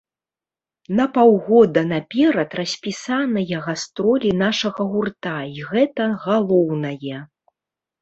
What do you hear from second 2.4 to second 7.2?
распісаныя гастролі нашага гурта і гэта галоўнае.